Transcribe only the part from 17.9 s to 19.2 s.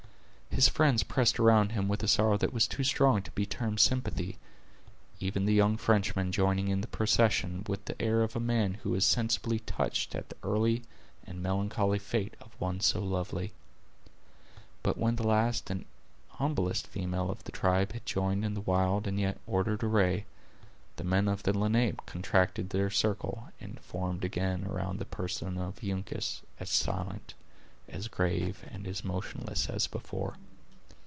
had joined in the wild and